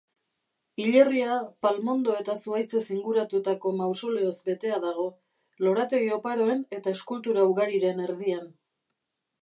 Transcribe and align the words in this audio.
Hilerria 0.83 1.35
palmondo 1.65 2.15
eta 2.21 2.35
zuhaitzez 2.45 2.81
inguratutako 2.95 3.75
mausoleoz 3.83 4.33
betea 4.49 4.81
dago, 4.89 5.07
lorategi 5.67 6.11
oparoen 6.19 6.69
eta 6.81 6.99
eskultura 6.99 7.49
ugariren 7.55 8.07
erdian. 8.11 8.55